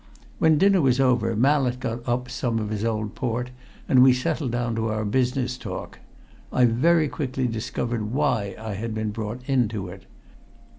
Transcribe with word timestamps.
When 0.39 0.57
dinner 0.57 0.81
was 0.81 0.99
over, 0.99 1.35
Mallett 1.35 1.79
got 1.79 2.01
up 2.09 2.27
some 2.27 2.57
of 2.57 2.71
his 2.71 2.83
old 2.83 3.13
port, 3.13 3.51
and 3.87 4.01
we 4.01 4.13
settled 4.13 4.49
down 4.51 4.73
to 4.77 4.87
our 4.87 5.05
business 5.05 5.59
talk. 5.59 5.99
I 6.51 6.65
very 6.65 7.07
quickly 7.07 7.45
discovered 7.45 8.11
why 8.11 8.55
I 8.57 8.73
had 8.73 8.95
been 8.95 9.11
brought 9.11 9.47
into 9.47 9.89
it. 9.89 10.07